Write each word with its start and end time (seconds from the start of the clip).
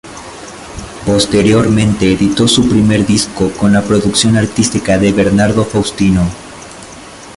Posteriormente 1.05 2.11
editó 2.11 2.47
su 2.47 2.67
primer 2.67 3.05
disco 3.05 3.51
con 3.51 3.71
la 3.73 3.83
producción 3.83 4.35
artística 4.35 4.97
de 4.97 5.11
Bernardo 5.11 5.63
Faustino. 5.63 6.25